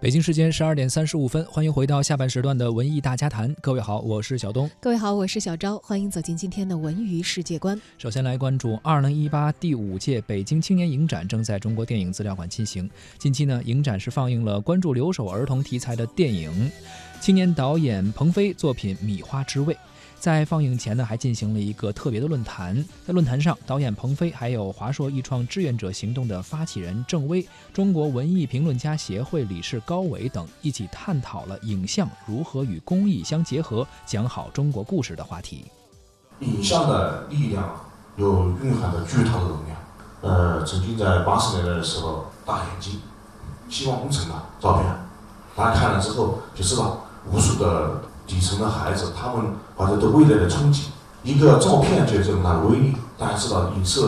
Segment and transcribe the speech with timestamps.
[0.00, 3.52] 北京时间十二点三十五分，欢迎回到下半时段的文艺大家谈。
[3.60, 4.70] 各位好，我是小东。
[4.78, 5.76] 各位好，我是小昭。
[5.78, 7.80] 欢迎走进今天的文娱世界观。
[7.98, 12.88] 首先来关注二零一八第五届北京青年影展正在中国电影资料馆进行。
[13.18, 16.70] 近期呢，影展是放映了关注留守儿童题材的电影，
[17.20, 19.74] 青年导演彭飞作品《米花之味》。
[20.20, 22.84] 在放映前呢，还进行了一个特别的论坛。
[23.06, 35.66] 在论坛上，导演彭飞还有华硕艺创志愿者行动的发起人郑微、中国文艺评论家协会理事高伟等一起探讨了影像如何与公益相结合，讲好中国故事的话题。
[36.40, 37.80] 影像的力量
[38.16, 39.78] 有蕴含着巨大的能量。
[40.20, 43.00] 呃，曾经在八十年代的时候，大眼睛、
[43.70, 44.84] 希望工程的照片，
[45.54, 48.02] 大家看了之后就知道，无数的。
[48.28, 50.82] 底层的孩子，他们怀着对未来的憧憬，
[51.24, 52.94] 一个照片就有这么大的威力。
[53.18, 54.00] 大家知道，影视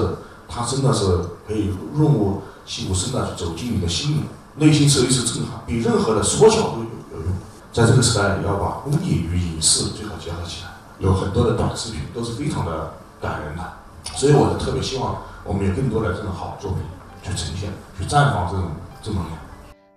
[0.46, 1.05] 它真的是
[1.48, 4.24] 可以润物细无声的走进你的心里，
[4.56, 7.32] 内心受一次震撼，比任何的缩小都有有用。
[7.73, 13.62] 在这个时代，要把公益与影视最好结合起来，有很多的短视频都是非常的感人的。
[14.15, 16.80] 所以，我是特别希望我们有更多的这种好作品
[17.23, 18.71] 去呈现，去绽放这种
[19.02, 19.38] 正能量。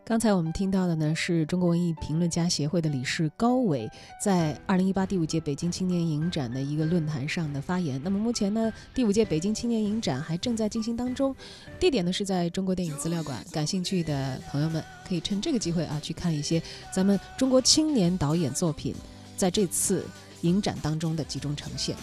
[0.05, 3.89] 刚才我们听到的呢，是中国文艺评论家协会的理事高伟
[4.21, 8.01] 在二零一八第五届北京青年影展的一个论坛上的发言。
[8.03, 11.33] 那么目前呢，第五届北京青年影展还正在进行当中，
[11.79, 13.41] 地点呢是在中国电影资料馆。
[13.53, 16.61] 感兴趣的朋友们可以趁这个机会啊，去看一些
[16.93, 18.93] 咱们中国青年导演作品
[19.37, 20.05] 在这次
[20.41, 21.95] 影展当中的集中呈现。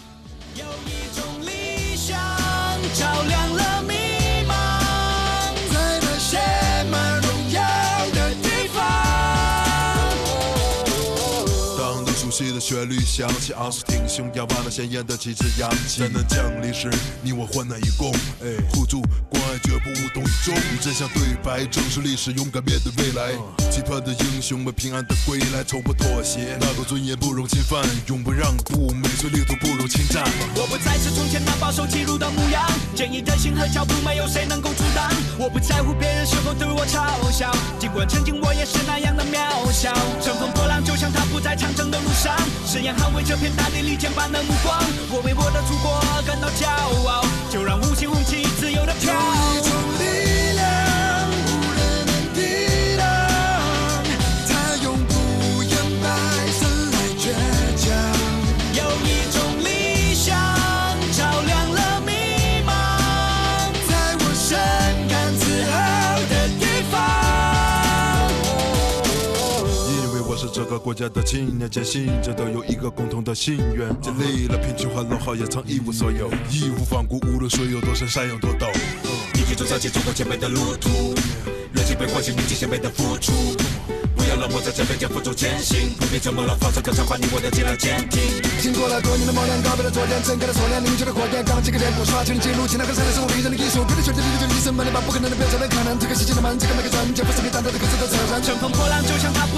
[0.55, 2.17] 有一种理想
[2.95, 3.70] 照亮了
[12.31, 15.99] 熟悉的旋律响起，昂首挺胸，仰望那鲜艳的旗帜扬起。
[15.99, 16.89] 灾难降临时，
[17.21, 18.09] 你我患难与共，
[18.71, 20.55] 互助关爱绝不无动于衷。
[20.79, 23.33] 真相对白，正视历史，勇敢面对未来。
[23.69, 30.23] 集团的英雄们平安的归来，从不妥协，那个尊严不容侵犯，永不让步，每寸领土不容侵占。
[30.55, 32.65] 我不再是从前那保守欺辱的模样，
[32.95, 35.11] 坚毅的心和脚步，没有谁能够阻挡。
[35.37, 39.91] 我不在乎别人是否对我嘲笑，尽管曾经我也是那样的渺小。
[40.23, 42.20] 乘风破浪，就像踏步在长征的路上
[42.67, 44.77] 誓言捍卫这片大地，利剑般的目光。
[45.09, 45.30] 我为
[70.63, 78.69] 这个国家的青年坚信着都有一个共同的心愿，经历了贫穷和落后，也曾一无所有，义无反顾，无论水有多深，山有多陡。
[79.33, 81.17] 一起走上前中前辈的路途，
[81.73, 83.33] 热情被唤醒，铭记前辈的付出。
[84.13, 88.21] 不要冷漠，在这边肩负重前行，不必沉默了，放手歌唱，把你我的脊梁坚挺。
[88.61, 98.37] 经过了多年的磨练，告别了昨天，睁开了锁链，凝结的火焰，刚几个脸谱，刷新了记录，请那个三代是我迷人的艺术，别的兄弟，你就一生把你把不可能的变成了可能，这个世界的门，这个每个瞬间，不是你单独的歌词的责任。
[98.45, 99.49] 乘风破浪，就像踏